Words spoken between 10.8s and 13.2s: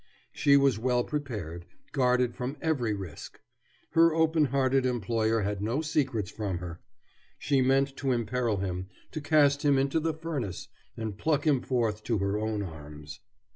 and pluck him forth to her own arms.